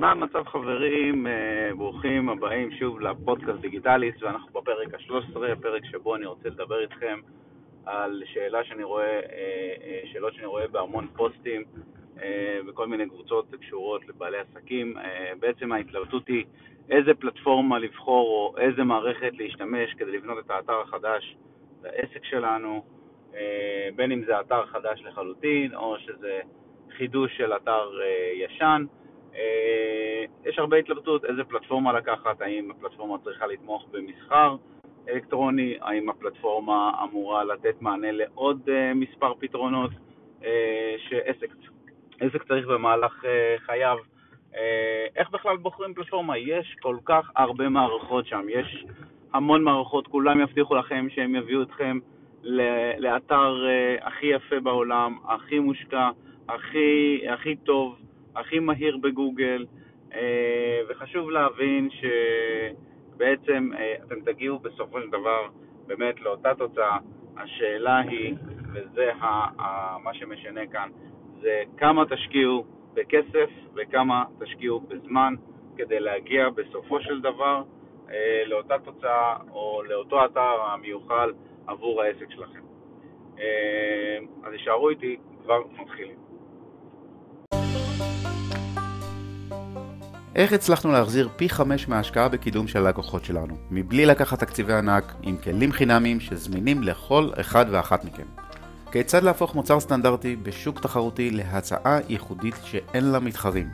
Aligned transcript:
מה 0.00 0.10
המצב 0.10 0.44
חברים? 0.46 1.26
אה, 1.26 1.70
ברוכים 1.76 2.28
הבאים 2.28 2.70
שוב 2.70 3.00
לפודקאסט 3.00 3.60
דיגיטליסט 3.60 4.22
ואנחנו 4.22 4.60
בפרק 4.60 4.94
ה-13, 4.94 5.60
פרק 5.62 5.84
שבו 5.84 6.16
אני 6.16 6.26
רוצה 6.26 6.48
לדבר 6.48 6.80
איתכם 6.80 7.18
על 7.86 8.22
שאלה 8.26 8.64
שאני 8.64 8.82
רואה, 8.82 9.04
אה, 9.04 9.20
אה, 9.82 10.00
שאלות 10.12 10.34
שאני 10.34 10.46
רואה 10.46 10.68
בהמון 10.68 11.06
פוסטים 11.16 11.64
בכל 12.66 12.86
מיני 12.86 13.08
קבוצות 13.08 13.54
קשורות 13.60 14.08
לבעלי 14.08 14.36
עסקים. 14.38 14.96
בעצם 15.40 15.72
ההתלבטות 15.72 16.28
היא 16.28 16.44
איזה 16.90 17.14
פלטפורמה 17.14 17.78
לבחור 17.78 18.28
או 18.28 18.58
איזה 18.58 18.84
מערכת 18.84 19.32
להשתמש 19.32 19.94
כדי 19.94 20.12
לבנות 20.12 20.38
את 20.38 20.50
האתר 20.50 20.80
החדש 20.80 21.36
לעסק 21.82 22.24
שלנו, 22.24 22.84
בין 23.96 24.12
אם 24.12 24.24
זה 24.24 24.40
אתר 24.40 24.66
חדש 24.66 25.02
לחלוטין 25.02 25.74
או 25.74 25.96
שזה 25.98 26.40
חידוש 26.96 27.36
של 27.36 27.52
אתר 27.52 27.90
ישן. 28.34 28.84
אה, 29.34 30.24
יש 30.44 30.58
הרבה 30.58 30.76
התלבטות 30.76 31.24
איזה 31.24 31.44
פלטפורמה 31.44 31.92
לקחת, 31.92 32.40
האם 32.40 32.70
הפלטפורמה 32.70 33.18
צריכה 33.24 33.46
לתמוך 33.46 33.86
במסחר 33.90 34.56
אלקטרוני, 35.08 35.76
האם 35.80 36.10
הפלטפורמה 36.10 36.92
אמורה 37.04 37.44
לתת 37.44 37.82
מענה 37.82 38.12
לעוד 38.12 38.60
אה, 38.68 38.94
מספר 38.94 39.32
פתרונות 39.38 39.90
אה, 40.44 40.94
שעסק 41.08 42.44
צריך 42.48 42.66
במהלך 42.66 43.24
חייו. 43.66 43.96
איך 45.16 45.30
בכלל 45.30 45.56
בוחרים 45.56 45.94
פלטפורמה? 45.94 46.38
יש 46.38 46.76
כל 46.82 46.96
כך 47.04 47.30
הרבה 47.36 47.68
מערכות 47.68 48.26
שם, 48.26 48.46
יש 48.48 48.84
המון 49.32 49.64
מערכות, 49.64 50.06
כולם 50.06 50.40
יבטיחו 50.40 50.74
לכם 50.74 51.06
שהם 51.10 51.34
יביאו 51.34 51.62
אתכם 51.62 51.98
לאתר 52.98 53.64
הכי 54.00 54.26
יפה 54.26 54.60
בעולם, 54.60 55.18
הכי 55.28 55.58
מושקע, 55.58 56.10
הכי, 56.48 57.22
הכי 57.28 57.56
טוב. 57.56 57.98
הכי 58.36 58.58
מהיר 58.58 58.96
בגוגל, 58.96 59.66
אה, 60.14 60.80
וחשוב 60.88 61.30
להבין 61.30 61.88
שבעצם 61.90 63.70
אה, 63.78 63.94
אתם 64.06 64.20
תגיעו 64.20 64.58
בסופו 64.58 65.00
של 65.00 65.08
דבר 65.08 65.48
באמת 65.86 66.20
לאותה 66.20 66.54
תוצאה. 66.54 66.98
השאלה 67.36 67.98
היא, 67.98 68.34
וזה 68.72 69.10
מה 70.04 70.14
שמשנה 70.14 70.66
כאן, 70.66 70.90
זה 71.40 71.62
כמה 71.76 72.04
תשקיעו 72.06 72.64
בכסף 72.94 73.50
וכמה 73.74 74.24
תשקיעו 74.40 74.80
בזמן 74.80 75.34
כדי 75.76 76.00
להגיע 76.00 76.48
בסופו 76.48 77.00
של 77.00 77.20
דבר 77.20 77.62
אה, 78.10 78.42
לאותה 78.46 78.78
תוצאה 78.78 79.36
או 79.50 79.82
לאותו 79.88 80.24
אתר 80.24 80.62
המיוחל 80.62 81.32
עבור 81.66 82.02
העסק 82.02 82.30
שלכם. 82.30 82.60
אז 84.44 84.52
יישארו 84.52 84.88
איתי, 84.88 85.16
כבר 85.42 85.62
מתחילים. 85.80 86.29
איך 90.40 90.52
הצלחנו 90.52 90.92
להחזיר 90.92 91.28
פי 91.36 91.48
חמש 91.48 91.88
מההשקעה 91.88 92.28
בקידום 92.28 92.68
של 92.68 92.86
הלקוחות 92.86 93.24
שלנו, 93.24 93.56
מבלי 93.70 94.06
לקחת 94.06 94.40
תקציבי 94.40 94.74
ענק, 94.74 95.14
עם 95.22 95.36
כלים 95.36 95.72
חינמיים 95.72 96.20
שזמינים 96.20 96.82
לכל 96.82 97.30
אחד 97.40 97.66
ואחת 97.70 98.04
מכם? 98.04 98.26
כיצד 98.92 99.22
להפוך 99.22 99.54
מוצר 99.54 99.80
סטנדרטי 99.80 100.36
בשוק 100.36 100.80
תחרותי 100.80 101.30
להצעה 101.30 101.98
ייחודית 102.08 102.54
שאין 102.64 103.04
לה 103.04 103.20
מתחרים? 103.20 103.68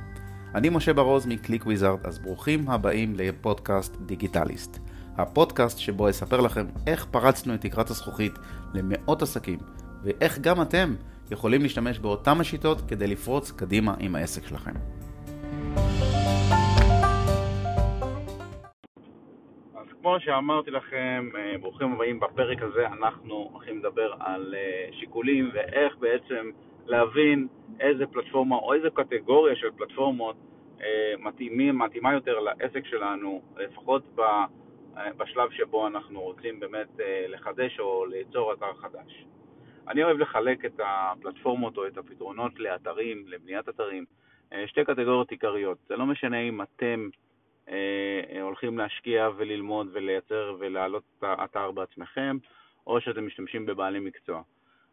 אני 0.54 0.68
משה 0.68 0.92
ברוז 0.92 1.26
מקליק 1.26 1.66
וויזארד, 1.66 1.98
אז 2.04 2.18
ברוכים 2.18 2.70
הבאים 2.70 3.14
לפודקאסט 3.16 3.96
דיגיטליסט. 4.06 4.78
הפודקאסט 5.16 5.78
שבו 5.78 6.10
אספר 6.10 6.40
לכם 6.40 6.66
איך 6.86 7.06
פרצנו 7.10 7.54
את 7.54 7.60
תקרת 7.60 7.90
הזכוכית 7.90 8.32
למאות 8.74 9.22
עסקים, 9.22 9.58
ואיך 10.04 10.38
גם 10.38 10.62
אתם 10.62 10.94
יכולים 11.30 11.62
להשתמש 11.62 11.98
באותן 11.98 12.40
השיטות 12.40 12.82
כדי 12.88 13.06
לפרוץ 13.06 13.50
קדימה 13.50 13.94
עם 13.98 14.16
העסק 14.16 14.46
שלכם. 14.46 14.95
כמו 20.06 20.20
שאמרתי 20.20 20.70
לכם, 20.70 21.28
אה, 21.38 21.58
ברוכים 21.60 21.92
הבאים 21.92 22.20
בפרק 22.20 22.62
הזה, 22.62 22.86
אנחנו 22.86 23.48
הולכים 23.52 23.78
לדבר 23.78 24.14
על 24.20 24.54
אה, 24.58 24.88
שיקולים 24.92 25.50
ואיך 25.54 25.96
בעצם 25.96 26.50
להבין 26.86 27.48
איזה 27.80 28.06
פלטפורמה 28.06 28.56
או 28.56 28.74
איזה 28.74 28.90
קטגוריה 28.90 29.56
של 29.56 29.70
פלטפורמות 29.76 30.36
אה, 30.80 31.14
מתאימים, 31.18 31.78
מתאימה 31.78 32.12
יותר 32.12 32.38
לעסק 32.38 32.86
שלנו, 32.86 33.42
לפחות 33.56 34.02
בשלב 35.16 35.50
שבו 35.50 35.86
אנחנו 35.86 36.20
רוצים 36.20 36.60
באמת 36.60 36.88
לחדש 37.28 37.80
או 37.80 38.06
ליצור 38.06 38.52
אתר 38.52 38.74
חדש. 38.74 39.24
אני 39.88 40.04
אוהב 40.04 40.18
לחלק 40.18 40.64
את 40.64 40.80
הפלטפורמות 40.84 41.76
או 41.76 41.86
את 41.86 41.98
הפתרונות 41.98 42.58
לאתרים, 42.58 43.24
לבניית 43.26 43.68
אתרים, 43.68 44.04
שתי 44.66 44.84
קטגוריות 44.84 45.30
עיקריות. 45.30 45.78
זה 45.88 45.96
לא 45.96 46.06
משנה 46.06 46.40
אם 46.40 46.62
אתם 46.62 47.08
הולכים 48.42 48.78
להשקיע 48.78 49.28
וללמוד 49.36 49.88
ולייצר 49.92 50.56
ולהעלות 50.58 51.02
את 51.18 51.24
האתר 51.24 51.70
בעצמכם, 51.70 52.36
או 52.86 53.00
שאתם 53.00 53.26
משתמשים 53.26 53.66
בבעלי 53.66 54.00
מקצוע. 54.00 54.42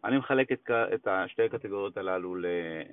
אני 0.04 0.18
מחלק 0.18 0.52
את, 0.52 0.72
את 0.94 1.08
שתי 1.28 1.44
הקטגוריות 1.44 1.98
הללו 1.98 2.36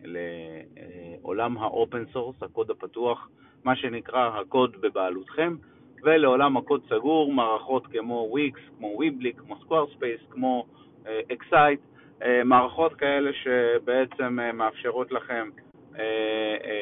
לעולם 0.04 1.58
ה-open 1.58 2.16
source, 2.16 2.44
הקוד 2.44 2.70
הפתוח, 2.70 3.28
מה 3.64 3.76
שנקרא 3.76 4.40
הקוד 4.40 4.80
בבעלותכם, 4.80 5.56
ולעולם 6.02 6.56
הקוד 6.56 6.82
סגור, 6.88 7.32
מערכות 7.32 7.86
כמו 7.86 8.32
Wix, 8.36 8.60
כמו 8.78 8.98
Weebly, 9.02 9.36
כמו 9.36 9.54
Squarespace, 9.54 10.30
כמו 10.30 10.66
Excite, 11.04 11.90
uh, 12.20 12.24
מערכות 12.44 12.94
כאלה 12.94 13.30
שבעצם 13.32 14.38
מאפשרות 14.54 15.12
לכם 15.12 15.34
אה, 15.34 15.62
אה, 15.64 15.69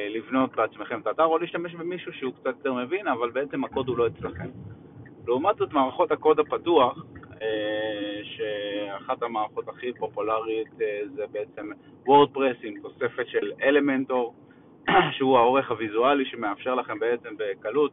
לבנות 0.08 0.56
בעצמכם 0.56 1.00
את 1.00 1.06
האתר, 1.06 1.24
או 1.24 1.38
להשתמש 1.38 1.74
במישהו 1.74 2.12
שהוא 2.12 2.32
קצת 2.32 2.46
יותר 2.46 2.72
מבין, 2.72 3.08
אבל 3.08 3.30
בעצם 3.30 3.64
הקוד 3.64 3.88
הוא 3.88 3.98
לא 3.98 4.06
אצלכם. 4.06 4.48
לעומת 5.26 5.56
זאת, 5.56 5.72
מערכות 5.72 6.12
הקוד 6.12 6.40
הפתוח, 6.40 7.04
אה, 7.42 8.20
שאחת 8.22 9.22
המערכות 9.22 9.68
הכי 9.68 9.92
פופולרית 9.92 10.68
זה 11.14 11.24
בעצם 11.32 11.70
וורדפרס 12.06 12.56
עם 12.62 12.74
תוספת 12.82 13.26
של 13.26 13.52
אלמנטור, 13.62 14.34
שהוא 15.16 15.38
העורך 15.38 15.70
הוויזואלי 15.70 16.24
שמאפשר 16.24 16.74
לכם 16.74 16.98
בעצם 16.98 17.28
בקלות 17.38 17.92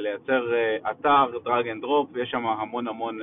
לייצר 0.00 0.52
אתר, 0.90 1.38
drag 1.44 1.68
and 1.68 1.82
drop, 1.82 2.08
ויש 2.12 2.30
שם 2.30 2.46
המון 2.46 2.88
המון 2.88 3.18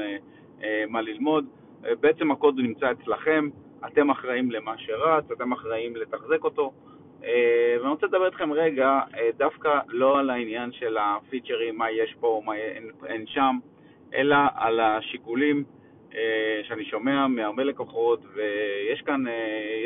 מה 0.90 1.02
ללמוד. 1.02 1.46
בעצם 1.82 2.32
הקוד 2.32 2.56
נמצא 2.58 2.92
אצלכם, 2.92 3.50
אתם 3.86 4.10
אחראים 4.10 4.52
למה 4.52 4.78
שרץ, 4.78 5.32
אתם 5.32 5.52
אחראים 5.52 5.96
לתחזק 5.96 6.44
אותו, 6.44 6.72
אה, 6.86 6.91
ואני 7.22 7.90
רוצה 7.90 8.06
לדבר 8.06 8.26
איתכם 8.26 8.54
רגע 8.54 9.00
אה, 9.18 9.30
דווקא 9.38 9.80
לא 9.88 10.20
על 10.20 10.30
העניין 10.30 10.72
של 10.72 10.98
הפיצ'רים, 10.98 11.78
מה 11.78 11.92
יש 11.92 12.16
פה, 12.20 12.42
מה 12.46 12.56
אין, 12.56 12.92
אין 13.06 13.28
שם, 13.28 13.58
אלא 14.14 14.36
על 14.56 14.80
השיקולים 14.80 15.64
אה, 16.16 16.62
שאני 16.64 16.86
שומע 16.86 17.28
מהרבה 17.28 17.64
לקוחות, 17.64 18.20
ויש 18.34 19.02
כאן, 19.02 19.24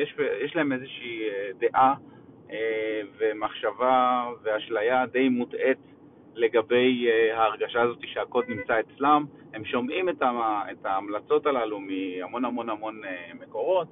יש, 0.01 0.15
יש 0.43 0.55
להם 0.55 0.71
איזושהי 0.71 1.21
דעה 1.59 1.93
ומחשבה 3.17 4.25
ואשליה 4.43 5.05
די 5.05 5.29
מוטעית 5.29 5.77
לגבי 6.35 7.07
ההרגשה 7.33 7.81
הזאת 7.81 7.97
שהקוד 8.05 8.45
נמצא 8.47 8.79
אצלם. 8.79 9.25
הם 9.53 9.65
שומעים 9.65 10.09
את 10.09 10.85
ההמלצות 10.85 11.45
הללו 11.45 11.79
מהמון 11.79 12.45
המון 12.45 12.69
המון 12.69 13.01
מקורות, 13.39 13.87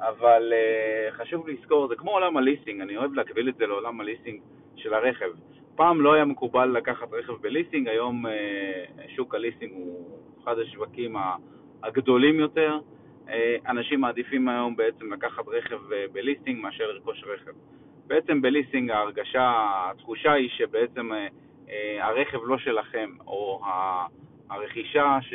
אבל 0.00 0.52
uh, 0.52 1.14
חשוב 1.14 1.48
לזכור, 1.48 1.88
זה 1.88 1.96
כמו 1.96 2.10
עולם 2.10 2.36
הליסינג, 2.36 2.80
אני 2.80 2.96
אוהב 2.96 3.14
להקביל 3.14 3.48
את 3.48 3.56
זה 3.56 3.66
לעולם 3.66 4.00
הליסינג 4.00 4.40
של 4.76 4.94
הרכב. 4.94 5.30
פעם 5.76 6.00
לא 6.00 6.12
היה 6.12 6.24
מקובל 6.24 6.66
לקחת 6.66 7.12
רכב 7.12 7.32
בליסינג, 7.32 7.88
היום 7.88 8.26
uh, 8.26 8.30
שוק 9.16 9.34
הליסינג 9.34 9.72
הוא 9.72 10.18
אחד 10.44 10.58
השווקים 10.58 11.16
הגדולים 11.82 12.40
יותר. 12.40 12.78
Uh, 13.26 13.30
אנשים 13.68 14.00
מעדיפים 14.00 14.48
היום 14.48 14.76
בעצם 14.76 15.12
לקחת 15.12 15.48
רכב 15.48 15.78
uh, 15.90 16.12
בליסינג 16.12 16.62
מאשר 16.62 16.92
לרכוש 16.92 17.24
רכב. 17.24 17.52
בעצם 18.06 18.42
בליסינג 18.42 18.90
ההרגשה, 18.90 19.52
התחושה 19.90 20.32
היא 20.32 20.48
שבעצם 20.48 21.12
uh, 21.12 21.14
uh, 21.66 21.70
הרכב 22.00 22.38
לא 22.44 22.58
שלכם, 22.58 23.10
או 23.26 23.60
הרכישה 24.50 25.18
ש, 25.20 25.34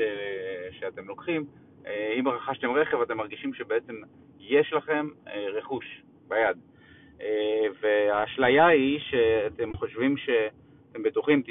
שאתם 0.80 1.08
לוקחים, 1.08 1.46
uh, 1.84 1.88
אם 2.20 2.28
רכשתם 2.28 2.72
רכב 2.72 3.02
אתם 3.02 3.18
מרגישים 3.18 3.54
שבעצם 3.54 3.96
יש 4.42 4.74
לכם 4.74 5.08
אה, 5.28 5.46
רכוש 5.54 6.02
ביד. 6.28 6.58
אה, 7.22 7.66
והאשליה 7.82 8.68
היא 8.68 9.00
שאתם 9.00 9.74
חושבים 9.74 10.18
שאתם 10.18 11.04
בטוחים, 11.04 11.42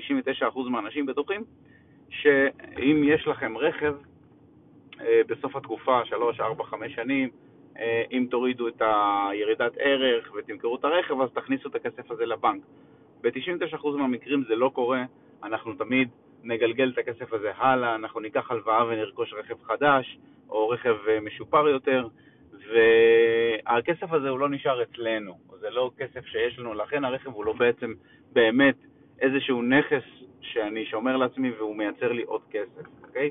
99% 0.43 0.59
מהאנשים 0.71 1.07
בטוחים, 1.07 1.45
שאם 2.09 3.03
יש 3.05 3.27
לכם 3.27 3.59
רכב 3.59 3.95
אה, 5.01 5.21
בסוף 5.27 5.57
התקופה, 5.57 6.01
3, 6.05 6.41
4, 6.41 6.65
5 6.65 6.95
שנים, 6.95 7.31
אם 8.13 8.27
תורידו 8.31 8.69
את 8.69 8.83
הירידת 8.83 9.73
ערך 9.79 10.33
ותמכרו 10.35 10.77
את 10.77 10.85
הרכב, 10.85 11.21
אז 11.21 11.31
תכניסו 11.35 11.69
את 11.69 11.75
הכסף 11.75 12.11
הזה 12.11 12.27
לבנק. 12.27 12.63
ב-99% 13.23 13.87
מהמקרים 13.87 14.45
זה 14.49 14.55
לא 14.55 14.71
קורה, 14.75 15.05
אנחנו 15.43 15.75
תמיד 15.75 16.09
נגלגל 16.43 16.91
את 16.95 16.99
הכסף 16.99 17.33
הזה 17.33 17.53
הלאה, 17.57 17.95
אנחנו 17.95 18.21
ניקח 18.21 18.51
הלוואה 18.51 18.87
ונרכוש 18.87 19.33
רכב 19.33 19.63
חדש 19.63 20.19
או 20.51 20.69
רכב 20.69 20.97
משופר 21.23 21.69
יותר, 21.69 22.09
והכסף 22.73 24.13
הזה 24.13 24.29
הוא 24.29 24.39
לא 24.39 24.49
נשאר 24.49 24.83
אצלנו, 24.83 25.39
זה 25.61 25.71
לא 25.71 25.91
כסף 25.97 26.27
שיש 26.27 26.59
לנו, 26.59 26.75
לכן 26.75 27.05
הרכב 27.05 27.31
הוא 27.31 27.45
לא 27.45 27.53
בעצם 27.53 27.93
באמת 28.33 28.77
איזשהו 29.21 29.63
נכס 29.63 30.03
שאני 30.41 30.87
שומר 30.87 31.17
לעצמי 31.17 31.51
והוא 31.51 31.77
מייצר 31.77 32.13
לי 32.13 32.23
עוד 32.23 32.41
כסף, 32.51 32.87
אוקיי? 33.03 33.31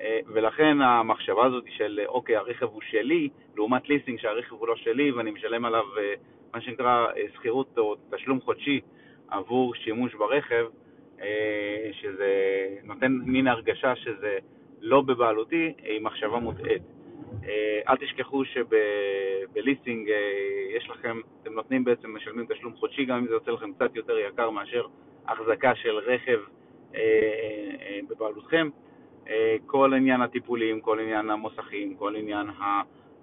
אה, 0.00 0.20
ולכן 0.26 0.80
המחשבה 0.80 1.46
הזאת 1.46 1.64
של 1.68 2.00
אוקיי, 2.06 2.36
הרכב 2.36 2.66
הוא 2.66 2.82
שלי, 2.90 3.28
לעומת 3.56 3.88
ליסינג 3.88 4.18
שהרכב 4.18 4.54
הוא 4.54 4.68
לא 4.68 4.76
שלי 4.76 5.10
ואני 5.10 5.30
משלם 5.30 5.64
עליו 5.64 5.84
אה, 5.98 6.14
מה 6.54 6.60
שנקרא 6.60 7.06
שכירות 7.34 7.78
או 7.78 7.96
תשלום 8.10 8.40
חודשי 8.40 8.80
עבור 9.28 9.74
שימוש 9.74 10.14
ברכב, 10.14 10.66
שזה 11.92 12.30
נותן 12.84 13.12
מין 13.12 13.46
הרגשה 13.46 13.96
שזה 13.96 14.38
לא 14.80 15.00
בבעלותי, 15.00 15.72
היא 15.82 16.00
מחשבה 16.00 16.38
מוטעית. 16.38 16.82
אה, 17.48 17.80
אל 17.88 17.96
תשכחו 17.96 18.42
שבליסינג 18.44 20.10
אה, 20.10 20.16
יש 20.76 20.90
לכם, 20.90 21.20
אתם 21.42 21.52
נותנים 21.52 21.84
בעצם, 21.84 22.16
משלמים 22.16 22.46
תשלום 22.48 22.76
חודשי, 22.76 23.04
גם 23.04 23.18
אם 23.18 23.26
זה 23.26 23.34
יוצא 23.34 23.50
לכם 23.50 23.72
קצת 23.72 23.96
יותר 23.96 24.18
יקר 24.18 24.50
מאשר 24.50 24.86
החזקה 25.26 25.74
של 25.74 25.96
רכב 25.96 26.38
אה, 26.94 27.98
בבעלותכם. 28.08 28.68
כל 29.66 29.94
עניין 29.94 30.20
הטיפולים, 30.20 30.80
כל 30.80 31.00
עניין 31.00 31.30
המוסכים, 31.30 31.94
כל 31.94 32.16
עניין 32.16 32.46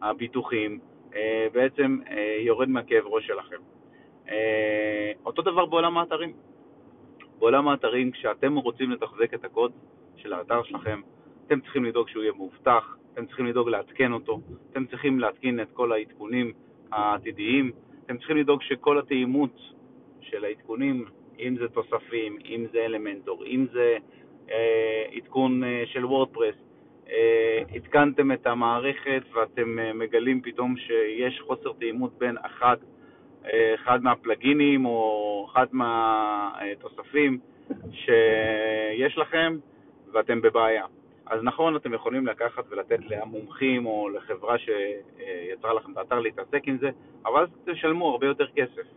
הביטוחים, 0.01 0.79
בעצם 1.53 1.99
יורד 2.39 2.69
מהכאב 2.69 3.05
ראש 3.05 3.27
שלכם. 3.27 3.55
אותו 5.25 5.41
דבר 5.41 5.65
בעולם 5.65 5.97
האתרים. 5.97 6.33
בעולם 7.39 7.67
האתרים, 7.67 8.11
כשאתם 8.11 8.55
רוצים 8.55 8.91
לתחזק 8.91 9.33
את 9.33 9.45
הקוד 9.45 9.71
של 10.15 10.33
האתר 10.33 10.63
שלכם, 10.63 11.01
אתם 11.47 11.59
צריכים 11.59 11.85
לדאוג 11.85 12.09
שהוא 12.09 12.23
יהיה 12.23 12.33
מאובטח, 12.33 12.95
אתם 13.15 13.25
צריכים 13.25 13.45
לדאוג 13.45 13.69
לעדכן 13.69 14.11
אותו, 14.11 14.39
אתם 14.71 14.85
צריכים 14.85 15.19
להתקין 15.19 15.59
את 15.59 15.67
כל 15.73 15.91
העדכונים 15.91 16.51
העתידיים, 16.91 17.71
אתם 18.05 18.17
צריכים 18.17 18.37
לדאוג 18.37 18.61
שכל 18.61 18.99
התאימות 18.99 19.59
של 20.21 20.45
העדכונים, 20.45 21.05
אם 21.39 21.55
זה 21.59 21.67
תוספים, 21.67 22.37
אם 22.45 22.65
זה 22.71 22.85
אלמנטור, 22.85 23.45
אם 23.45 23.65
זה 23.73 23.97
אה, 24.51 25.05
עדכון 25.15 25.63
אה, 25.63 25.83
של 25.85 26.05
וורדפרס, 26.05 26.55
אה, 27.09 27.63
עדכנתם 27.75 28.31
את 28.31 28.47
המערכת 28.47 29.21
ואתם 29.33 29.79
אה, 29.79 29.93
מגלים 29.93 30.41
פתאום 30.41 30.77
שיש 30.77 31.41
חוסר 31.47 31.73
תאימות 31.79 32.17
בין 32.17 32.35
אחד, 32.45 32.77
אה, 33.45 33.75
אחד 33.75 34.03
מהפלגינים 34.03 34.85
או 34.85 35.47
אחד 35.51 35.67
מהתוספים 35.71 37.39
שיש 37.91 39.17
לכם 39.17 39.57
ואתם 40.13 40.41
בבעיה. 40.41 40.85
אז 41.27 41.43
נכון, 41.43 41.75
אתם 41.75 41.93
יכולים 41.93 42.27
לקחת 42.27 42.63
ולתת 42.69 42.99
למומחים 43.09 43.85
או 43.85 44.09
לחברה 44.09 44.55
שיצרה 44.57 45.73
לכם 45.73 45.91
את 45.91 45.97
האתר 45.97 46.19
להתעסק 46.19 46.67
עם 46.67 46.77
זה, 46.77 46.89
אבל 47.25 47.41
אז 47.41 47.49
תשלמו 47.65 48.11
הרבה 48.11 48.27
יותר 48.27 48.47
כסף. 48.55 48.87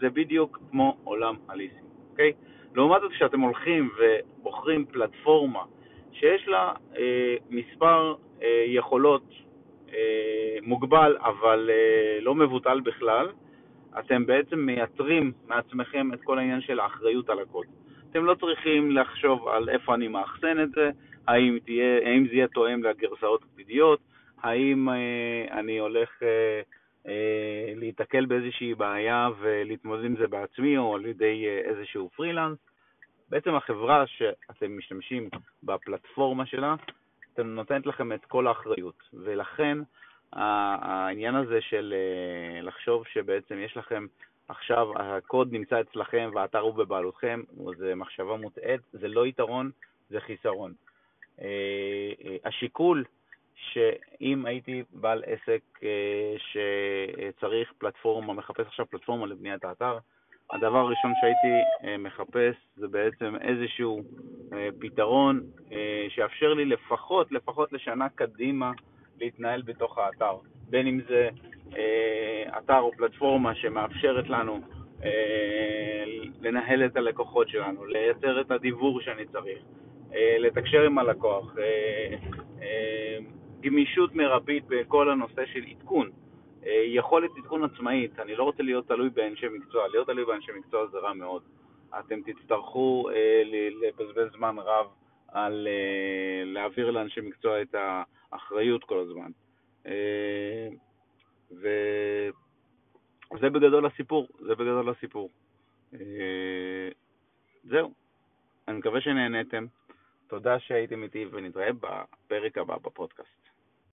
זה 0.00 0.10
בדיוק 0.10 0.58
כמו 0.70 0.96
עולם 1.04 1.34
הליסינג, 1.48 1.84
אוקיי? 2.10 2.32
לעומת 2.74 3.00
זאת, 3.00 3.12
כשאתם 3.12 3.40
הולכים 3.40 3.90
ובוחרים 3.98 4.84
פלטפורמה 4.84 5.62
שיש 6.12 6.48
לה 6.48 6.72
אה, 6.96 7.36
מספר 7.50 8.14
אה, 8.42 8.64
יכולות 8.66 9.24
אה, 9.92 10.56
מוגבל, 10.62 11.16
אבל 11.20 11.70
אה, 11.72 12.18
לא 12.20 12.34
מבוטל 12.34 12.80
בכלל, 12.80 13.28
אתם 13.98 14.26
בעצם 14.26 14.58
מייתרים 14.58 15.32
מעצמכם 15.46 16.12
את 16.12 16.22
כל 16.24 16.38
העניין 16.38 16.60
של 16.60 16.80
האחריות 16.80 17.30
על 17.30 17.38
הקוד. 17.38 17.66
אתם 18.10 18.24
לא 18.24 18.34
צריכים 18.34 18.90
לחשוב 18.90 19.48
על 19.48 19.68
איפה 19.68 19.94
אני 19.94 20.08
מאחסן 20.08 20.62
את 20.62 20.70
זה, 20.70 20.90
האם, 21.28 21.58
תהיה, 21.64 22.08
האם 22.08 22.26
זה 22.28 22.34
יהיה 22.34 22.48
תואם 22.48 22.82
לגרסאות 22.82 23.42
עתידיות, 23.52 24.00
האם 24.42 24.88
אה, 24.88 25.58
אני 25.58 25.78
הולך 25.78 26.22
אה, 26.22 26.60
אה, 27.06 27.72
להיתקל 27.76 28.26
באיזושהי 28.26 28.74
בעיה 28.74 29.28
ולהתמודד 29.40 30.04
עם 30.04 30.16
זה 30.16 30.26
בעצמי 30.26 30.78
או 30.78 30.94
על 30.94 31.06
ידי 31.06 31.46
אה, 31.46 31.70
איזשהו 31.70 32.10
פרילנס. 32.16 32.58
בעצם 33.30 33.54
החברה 33.54 34.06
שאתם 34.06 34.78
משתמשים 34.78 35.28
בפלטפורמה 35.62 36.46
שלה, 36.46 36.74
אתם 37.34 37.46
נותנת 37.46 37.86
לכם 37.86 38.12
את 38.12 38.24
כל 38.24 38.46
האחריות, 38.46 39.02
ולכן 39.12 39.78
העניין 40.32 41.34
הזה 41.34 41.60
של 41.60 41.94
אה, 41.96 42.62
לחשוב 42.62 43.04
שבעצם 43.06 43.58
יש 43.58 43.76
לכם 43.76 44.06
עכשיו 44.48 44.88
הקוד 44.96 45.52
נמצא 45.52 45.80
אצלכם 45.80 46.30
והאתר 46.34 46.58
הוא 46.58 46.74
בבעלותכם, 46.74 47.42
זה 47.76 47.94
מחשבה 47.94 48.36
מוטעית, 48.36 48.80
זה 48.92 49.08
לא 49.08 49.26
יתרון, 49.26 49.70
זה 50.10 50.20
חיסרון. 50.20 50.72
אה, 51.40 51.46
אה, 52.24 52.36
השיקול 52.44 53.04
שאם 53.56 54.46
הייתי 54.46 54.82
בעל 54.92 55.22
עסק 55.26 55.62
אה, 55.82 56.34
שצריך 56.38 57.72
פלטפורמה, 57.78 58.32
מחפש 58.32 58.66
עכשיו 58.66 58.86
פלטפורמה 58.90 59.26
לבניית 59.26 59.64
האתר, 59.64 59.98
הדבר 60.52 60.78
הראשון 60.78 61.12
שהייתי 61.20 61.96
מחפש 61.98 62.54
זה 62.76 62.88
בעצם 62.88 63.36
איזשהו 63.40 64.02
פתרון 64.78 65.40
שיאפשר 66.08 66.54
לי 66.54 66.64
לפחות, 66.64 67.32
לפחות 67.32 67.72
לשנה 67.72 68.08
קדימה 68.08 68.72
להתנהל 69.20 69.62
בתוך 69.62 69.98
האתר. 69.98 70.36
בין 70.70 70.86
אם 70.86 71.00
זה 71.08 71.28
אתר 72.58 72.78
או 72.78 72.92
פלטפורמה 72.92 73.54
שמאפשרת 73.54 74.28
לנו 74.28 74.60
לנהל 76.40 76.84
את 76.84 76.96
הלקוחות 76.96 77.48
שלנו, 77.48 77.86
לייצר 77.86 78.40
את 78.40 78.50
הדיבור 78.50 79.00
שאני 79.00 79.26
צריך, 79.26 79.58
לתקשר 80.38 80.82
עם 80.82 80.98
הלקוח, 80.98 81.58
אה, 81.58 82.16
אה, 82.62 83.18
גמישות 83.60 84.14
מרבית 84.14 84.64
בכל 84.68 85.10
הנושא 85.10 85.46
של 85.46 85.64
עדכון, 85.70 86.10
יכולת 86.86 87.30
עדכון 87.36 87.64
עצמאית, 87.64 88.18
אני 88.18 88.36
לא 88.36 88.44
רוצה 88.44 88.62
להיות 88.62 88.88
תלוי 88.88 89.10
באנשי 89.10 89.46
מקצוע, 89.48 89.88
להיות 89.88 90.06
תלוי 90.06 90.24
באנשי 90.24 90.52
מקצוע 90.58 90.86
זה 90.86 90.98
רע 90.98 91.12
מאוד. 91.12 91.42
אתם 91.98 92.20
תצטרכו 92.22 93.08
לבזבז 93.82 94.32
זמן 94.32 94.56
רב 94.58 94.86
על 95.28 95.68
להעביר 96.44 96.90
לאנשי 96.90 97.20
מקצוע 97.20 97.62
את 97.62 97.74
האחריות 98.32 98.84
כל 98.84 98.98
הזמן. 98.98 99.30
וזה 101.50 103.50
בגדול 103.50 103.86
הסיפור, 103.86 104.28
זה 104.40 104.54
בגדול 104.54 104.90
הסיפור. 104.90 105.30
זהו. 107.64 107.92
אני 108.68 108.78
מקווה 108.78 109.00
שנהניתם. 109.00 109.66
תודה 110.34 110.58
שהייתם 110.58 111.02
איתי 111.02 111.26
ונתראה 111.30 111.70
בפרק 111.72 112.58
הבא 112.58 112.76
בפודקאסט. 112.76 113.43